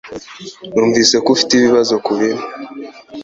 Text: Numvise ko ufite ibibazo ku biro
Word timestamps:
Numvise 0.73 1.15
ko 1.23 1.27
ufite 1.35 1.51
ibibazo 1.55 1.93
ku 2.05 2.11
biro 2.19 2.41